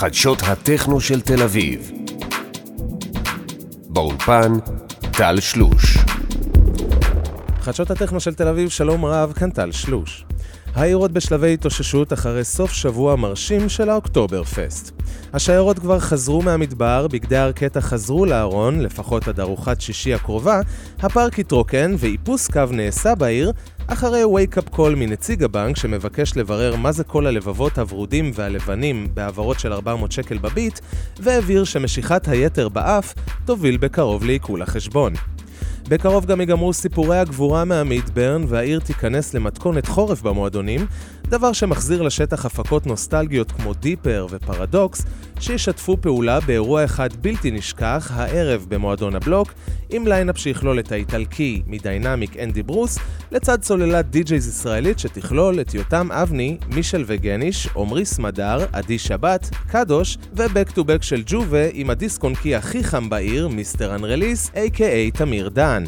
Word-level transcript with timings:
חדשות 0.00 0.42
הטכנו 0.42 1.00
של 1.00 1.20
תל 1.20 1.42
אביב. 1.42 1.90
באולפן, 3.88 4.52
טל 5.12 5.40
שלוש. 5.40 5.98
חדשות 7.60 7.90
הטכנו 7.90 8.20
של 8.20 8.34
תל 8.34 8.48
אביב, 8.48 8.68
שלום 8.68 9.04
רב, 9.04 9.32
כאן 9.32 9.50
טל 9.50 9.72
שלוש. 9.72 10.24
העיר 10.74 10.96
עוד 10.96 11.14
בשלבי 11.14 11.54
התאוששות 11.54 12.12
אחרי 12.12 12.44
סוף 12.44 12.72
שבוע 12.72 13.16
מרשים 13.16 13.68
של 13.68 13.90
האוקטובר 13.90 14.44
פסט. 14.44 14.92
השיירות 15.32 15.78
כבר 15.78 15.98
חזרו 15.98 16.42
מהמדבר, 16.42 17.06
בגדי 17.08 17.36
הארקטה 17.36 17.80
חזרו 17.80 18.26
לארון, 18.26 18.80
לפחות 18.80 19.28
עד 19.28 19.40
ארוחת 19.40 19.80
שישי 19.80 20.14
הקרובה, 20.14 20.60
הפארק 20.98 21.38
התרוקן 21.38 21.94
ואיפוס 21.98 22.48
קו 22.48 22.62
נעשה 22.70 23.14
בעיר, 23.14 23.52
אחרי 23.86 24.22
wake-up 24.24 24.74
call 24.74 24.94
מנציג 24.96 25.44
הבנק 25.44 25.76
שמבקש 25.76 26.36
לברר 26.36 26.76
מה 26.76 26.92
זה 26.92 27.04
כל 27.04 27.26
הלבבות 27.26 27.78
הוורודים 27.78 28.30
והלבנים 28.34 29.08
בהעברות 29.14 29.60
של 29.60 29.72
400 29.72 30.12
שקל 30.12 30.38
בביט, 30.38 30.80
והבהיר 31.18 31.64
שמשיכת 31.64 32.28
היתר 32.28 32.68
באף 32.68 33.14
תוביל 33.44 33.76
בקרוב 33.76 34.24
לעיכול 34.24 34.62
החשבון. 34.62 35.12
בקרוב 35.90 36.26
גם 36.26 36.40
ייגמרו 36.40 36.72
סיפורי 36.72 37.18
הגבורה 37.18 37.64
מהמידברן 37.64 38.44
והעיר 38.48 38.80
תיכנס 38.80 39.34
למתכונת 39.34 39.86
חורף 39.86 40.22
במועדונים, 40.22 40.86
דבר 41.28 41.52
שמחזיר 41.52 42.02
לשטח 42.02 42.46
הפקות 42.46 42.86
נוסטלגיות 42.86 43.52
כמו 43.52 43.74
דיפר 43.74 44.26
ופרדוקס, 44.30 45.02
שישתפו 45.40 45.96
פעולה 46.00 46.40
באירוע 46.40 46.84
אחד 46.84 47.08
בלתי 47.20 47.50
נשכח, 47.50 48.10
הערב 48.14 48.66
במועדון 48.68 49.16
הבלוק, 49.16 49.52
עם 49.90 50.06
ליינאפ 50.06 50.38
שיכלול 50.38 50.78
את 50.78 50.92
האיטלקי 50.92 51.62
מדיינמיק 51.66 52.36
אנדי 52.36 52.62
ברוס, 52.62 52.98
לצד 53.32 53.62
סוללת 53.62 54.10
די-ג'ייז 54.10 54.48
ישראלית 54.48 54.98
שתכלול 54.98 55.60
את 55.60 55.74
יותם 55.74 56.08
אבני, 56.12 56.58
מישל 56.74 57.04
וגניש, 57.06 57.68
עמרי 57.76 58.04
סמדר, 58.04 58.66
עדי 58.72 58.98
שבת, 58.98 59.50
קדוש, 59.68 60.18
ו 60.32 60.40
back 60.40 60.70
to 60.70 60.84
back 60.84 61.02
של 61.02 61.22
ג'ובה 61.26 61.68
עם 61.72 61.90
הדיסק 61.90 62.22
ג'וקי 62.22 62.54
הכי 62.54 62.84
חם 62.84 63.10
בעיר, 63.10 63.48
Mister 63.48 63.94
Unreleased, 63.94 64.50
a.k.a 64.54 65.18
תמיר 65.18 65.48
דן. 65.48 65.79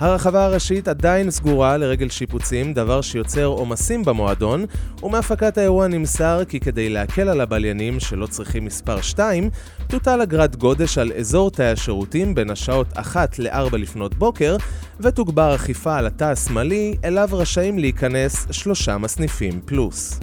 הרחבה 0.00 0.44
הראשית 0.44 0.88
עדיין 0.88 1.30
סגורה 1.30 1.76
לרגל 1.76 2.08
שיפוצים, 2.08 2.74
דבר 2.74 3.00
שיוצר 3.00 3.44
עומסים 3.44 4.04
במועדון, 4.04 4.64
ומהפקת 5.02 5.58
האירוע 5.58 5.88
נמסר 5.88 6.42
כי 6.48 6.60
כדי 6.60 6.88
להקל 6.88 7.28
על 7.28 7.40
הבליינים 7.40 8.00
שלא 8.00 8.26
צריכים 8.26 8.64
מספר 8.64 9.00
2, 9.00 9.50
תוטל 9.88 10.20
אגרת 10.22 10.56
גודש 10.56 10.98
על 10.98 11.12
אזור 11.12 11.50
תאי 11.50 11.70
השירותים 11.70 12.34
בין 12.34 12.50
השעות 12.50 12.86
1 12.94 13.38
ל-4 13.38 13.76
לפנות 13.76 14.14
בוקר, 14.14 14.56
ותוגבר 15.00 15.54
אכיפה 15.54 15.96
על 15.96 16.06
התא 16.06 16.24
השמאלי, 16.24 16.96
אליו 17.04 17.28
רשאים 17.32 17.78
להיכנס 17.78 18.46
שלושה 18.50 18.98
מסניפים 18.98 19.60
פלוס. 19.64 20.20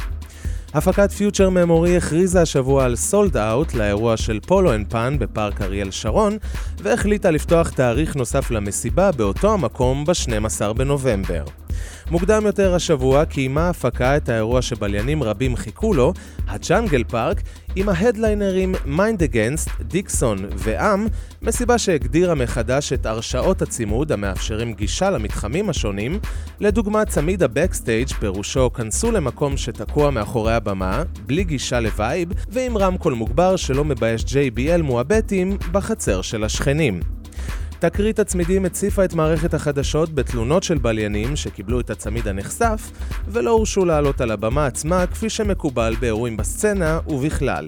הפקת 0.74 1.12
Future 1.12 1.50
Memory 1.50 1.98
הכריזה 1.98 2.42
השבוע 2.42 2.86
על 2.86 2.96
sold 2.96 3.38
out 3.38 3.74
לאירוע 3.74 4.18
של 4.18 4.40
Polo 4.40 4.74
and 4.74 4.88
Pan 4.90 5.20
בפארק 5.20 5.62
אריאל 5.62 5.92
שרון, 5.92 6.38
והחליטה 6.78 7.32
לפתוח 7.32 7.70
תאריך 7.70 8.16
נוסף 8.16 8.52
למסיבה 8.52 9.12
באותו 9.12 9.54
המקום 9.54 10.06
ב-12 10.06 10.74
בנובמבר. 10.74 11.44
מוקדם 12.12 12.46
יותר 12.46 12.76
השבוע 12.76 13.26
קיימה 13.26 13.62
ההפקה 13.62 14.18
את 14.18 14.30
האירוע 14.30 14.62
שבליינים 14.62 15.24
רבים 15.24 15.56
חיכו 15.56 15.94
לו, 15.94 16.14
ה 16.48 16.56
Jungle 16.56 17.04
Park, 17.04 17.42
עם 17.76 17.90
ההדליינרים 17.90 18.76
Mind 18.86 19.24
Against, 19.24 19.70
דיקסון 19.82 20.38
ו 20.56 20.66
Âme, 20.66 21.08
מסיבה 21.42 21.78
שהגדירה 21.78 22.36
מחדש 22.36 22.94
את 22.94 23.06
הרשאות 23.06 23.62
הצימוד 23.62 24.12
המאפשרים 24.12 24.74
גישה 24.74 25.10
למתחמים 25.10 25.70
השונים, 25.70 26.20
לדוגמה 26.60 27.06
צמיד 27.06 27.44
ה 27.44 27.50
backstage 27.50 28.08
פירושו 28.08 28.74
כנסו 28.74 29.12
למקום 29.12 29.58
שתקוע 29.58 30.12
מאחורי 30.12 30.54
הבמה, 30.54 31.04
בלי 31.26 31.44
גישה 31.44 31.80
ל 31.80 31.88
vibe, 31.88 32.30
ועם 32.50 32.78
רמקול 32.78 33.14
מוגבר 33.14 33.56
שלא 33.56 33.86
מבייש 33.86 34.24
JBL 34.24 34.82
מועבטים 34.82 35.58
בחצר 35.72 36.22
של 36.22 36.44
השכנים. 36.44 37.17
תקרית 37.80 38.20
הצמידים 38.20 38.66
הציפה 38.66 39.06
את 39.06 39.14
מערכת 39.14 39.54
החדשות 39.54 40.16
בתלונות 40.16 40.64
של 40.64 40.78
בליינים 40.78 41.36
שקיבלו 41.36 41.80
את 41.80 41.90
הצמיד 41.90 42.28
הנחשק 42.28 42.92
ולא 43.28 43.52
הורשו 43.52 43.86
לעלות 43.86 44.22
על 44.22 44.32
הבמה 44.32 44.66
עצמה 44.66 45.08
כפי 45.08 45.30
שמקובל 45.30 45.96
באירועים 46.00 46.38
בסצנה 46.38 47.00
ובכלל. 47.08 47.68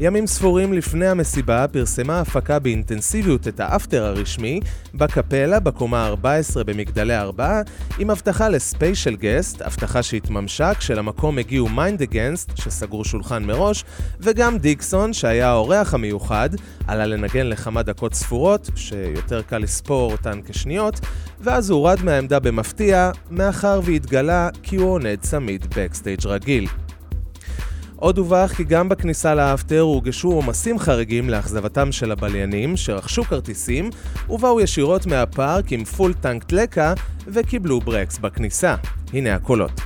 ימים 0.00 0.26
ספורים 0.26 0.72
לפני 0.72 1.06
המסיבה 1.06 1.66
פרסמה 1.72 2.18
ההפקה 2.18 2.58
באינטנסיביות 2.58 3.48
את 3.48 3.60
ה 3.60 3.67
after 3.67 4.04
הרשמי 4.04 4.60
בקפלה 4.94 5.60
בקומה 5.60 6.06
14 6.06 6.64
במגדלי 6.64 7.16
4 7.16 7.60
עם 7.98 8.10
הבטחה 8.10 8.48
ל 8.48 8.57
special 8.57 9.16
guest, 9.16 9.62
הבטחה 9.62 10.02
שהתממשה 10.02 10.74
כשלמקום 10.74 11.38
הגיעו 11.38 11.68
Mind 11.68 12.02
Against 12.02 12.56
שסגרו 12.56 13.04
שולחן 13.04 13.44
מראש 13.44 13.84
וגם 14.20 14.58
דיקסון 14.58 15.12
שהיה 15.12 15.48
האורח 15.48 15.94
המיוחד 15.94 16.50
עלה 16.86 17.06
לנגן 17.06 17.46
לכמה 17.46 17.82
דקות 17.82 18.14
ספורות 18.14 18.70
שיותר 18.76 19.42
קל 19.42 19.58
לספור 19.58 20.12
אותן 20.12 20.40
כשניות 20.46 21.00
ואז 21.40 21.70
הורד 21.70 21.98
מהעמדה 22.02 22.40
במפתיע 22.40 23.10
מאחר 23.30 23.80
והתגלה 23.84 24.48
כי 24.62 24.76
הוא 24.76 24.90
עונד 24.90 25.18
צמיד 25.20 25.66
backstage 25.76 26.26
רגיל. 26.26 26.68
עוד 28.04 28.16
דווח 28.16 28.52
כי 28.52 28.64
גם 28.64 28.88
בכניסה 28.88 29.34
ל 29.34 29.42
after 29.42 29.80
הורגשו 29.80 30.28
עומסים 30.28 30.78
חריגים 30.78 31.30
לאכזבתם 31.30 31.92
של 31.92 32.12
הבליינים 32.12 32.76
שרכשו 32.76 33.24
כרטיסים 33.24 33.90
ובאו 34.30 34.60
ישירות 34.60 35.06
מהפארק 35.06 35.72
עם 35.72 35.84
full 35.84 36.12
tank 36.12 36.48
דלק 36.48 36.94
וקיבלו 37.26 37.80
ברקס 37.80 38.18
בכניסה. 38.18 38.74
הנה 39.12 39.34
הקולות. 39.34 39.80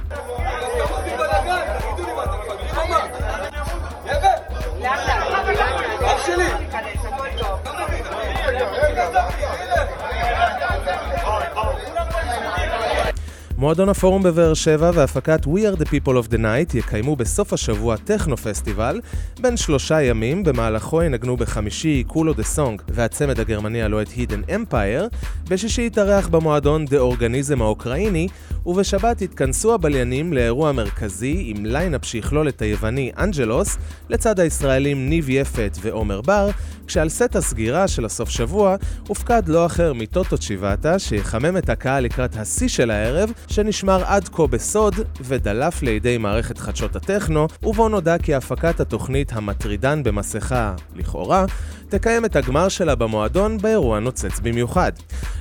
מועדון 13.59 13.89
הפורום 13.89 14.23
בבאר 14.23 14.55
שבע 14.55 14.91
והפקת 14.95 15.45
We 15.45 15.59
are 15.59 15.81
the 15.81 15.85
people 15.85 16.27
of 16.27 16.33
the 16.33 16.39
night 16.39 16.77
יקיימו 16.77 17.17
בסוף 17.17 17.53
השבוע 17.53 17.97
טכנו 17.97 18.37
פסטיבל 18.37 19.01
בן 19.41 19.57
שלושה 19.57 20.03
ימים, 20.03 20.45
במהלכו 20.45 21.03
ינגנו 21.03 21.37
בחמישי 21.37 22.05
קולו 22.07 22.33
דה 22.35 22.43
סונג 22.43 22.83
והצמד 22.89 23.41
הגרמני 23.41 23.83
הלוהט 23.83 24.09
Hidden 24.17 24.41
Empire, 24.55 25.09
בשישי 25.49 25.87
יתארח 25.87 26.29
במועדון 26.29 26.85
The 26.85 26.99
Organism 26.99 27.63
האוקראיני, 27.63 28.29
ובשבת 28.67 29.23
יתכנסו 29.23 29.75
הבליינים 29.75 30.33
לאירוע 30.33 30.73
מרכזי 30.73 31.43
עם 31.47 31.67
lineup 31.67 32.05
שיכלול 32.05 32.49
את 32.49 32.63
היווני 32.63 33.11
אנג'לוס, 33.19 33.77
לצד 34.09 34.41
הישראלים 34.41 35.09
ניב 35.09 35.31
יפת 35.31 35.79
ועומר 35.81 36.21
בר, 36.21 36.51
כשעל 36.87 37.09
סט 37.09 37.37
הסגירה 37.37 37.89
של 37.89 38.05
הסוף 38.05 38.31
שבוע 38.31 38.77
הופקד 39.07 39.43
לא 39.49 39.67
אחר 39.67 39.93
מטוטו 39.93 40.39
צ'יבאטה 40.39 40.99
שיחמם 40.99 41.57
את 41.57 41.69
הקהל 41.69 42.05
לקראת 42.05 42.37
השיא 42.37 42.69
של 42.69 42.91
הערב, 42.91 43.33
שנשמר 43.47 44.05
עד 44.05 44.29
כה 44.29 44.47
בסוד 44.47 44.95
ודלף 45.21 45.83
לידי 45.83 46.19
מערכת 46.19 46.59
חדשות 46.59 46.97
הטכנו, 46.97 47.47
ובו 47.63 47.89
נודע 47.89 48.19
כי 48.19 48.35
הפקת 48.35 48.81
התוכנית 48.81 49.33
המטרידן 49.33 50.03
במסכה, 50.03 50.75
לכאורה, 50.97 51.45
תקיים 51.89 52.25
את 52.25 52.37
הגמר 52.37 52.69
שלה 52.69 52.95
במועדון 52.95 53.59
באירוע 53.59 54.01
נוצץ 54.01 54.41
במיוחד. 54.43 54.93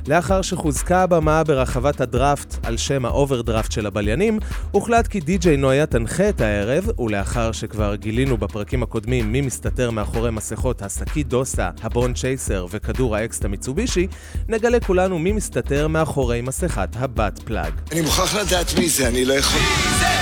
לאחר 0.07 0.41
שחוזקה 0.41 1.03
הבמה 1.03 1.43
ברחבת 1.43 2.01
הדראפט 2.01 2.65
על 2.65 2.77
שם 2.77 3.05
האוברדראפט 3.05 3.71
של 3.71 3.85
הבליינים, 3.85 4.39
הוחלט 4.71 5.07
כי 5.07 5.19
די.ג'יי 5.19 5.57
נויה 5.57 5.85
תנחה 5.85 6.29
את 6.29 6.41
הערב, 6.41 6.99
ולאחר 6.99 7.51
שכבר 7.51 7.95
גילינו 7.95 8.37
בפרקים 8.37 8.83
הקודמים 8.83 9.31
מי 9.31 9.41
מסתתר 9.41 9.91
מאחורי 9.91 10.31
מסכות 10.31 10.81
השקית 10.81 11.27
דוסה, 11.27 11.69
הבון 11.81 12.13
צ'ייסר 12.13 12.65
וכדור 12.71 13.15
האקסטה 13.15 13.47
מיצובישי, 13.47 14.07
נגלה 14.47 14.79
כולנו 14.79 15.19
מי 15.19 15.31
מסתתר 15.31 15.87
מאחורי 15.87 16.41
מסכת 16.41 16.89
הבת 16.95 17.39
פלאג. 17.45 17.73
אני 17.91 18.01
מוכרח 18.01 18.35
לדעת 18.35 18.73
מי 18.79 18.89
זה, 18.89 19.07
אני 19.07 19.25
לא 19.25 19.33
יכול... 19.33 19.61
מי 19.61 19.67
זה? 19.67 19.87
מי 19.89 19.99
זה? 19.99 20.16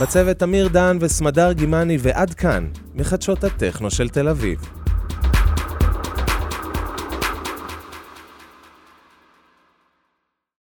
בצוות 0.00 0.42
אמיר 0.42 0.68
דן 0.68 0.96
וסמדר 1.00 1.52
גימני 1.52 1.96
ועד 2.00 2.34
כאן, 2.34 2.68
מחדשות 2.94 3.44
הטכנו 3.44 3.90
של 3.90 4.08
תל 4.08 4.28
אביב. 4.28 4.83